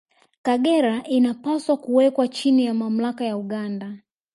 Kagera 0.41 1.03
inapaswa 1.05 1.77
kuwekwa 1.77 2.27
chini 2.27 2.65
ya 2.65 2.73
mamlaka 2.73 3.25
ya 3.25 3.37
Uganda 3.37 3.97